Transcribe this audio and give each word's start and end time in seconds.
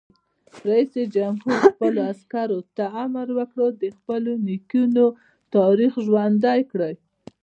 رئیس 0.69 0.93
جمهور 1.15 1.55
خپلو 1.71 1.99
عسکرو 2.11 2.59
ته 2.75 2.83
امر 3.03 3.27
وکړ؛ 3.37 3.69
د 3.81 3.83
خپلو 3.97 4.31
نیکونو 4.47 5.05
تاریخ 5.55 5.91
ژوندی 6.05 6.61
کړئ! 6.71 6.93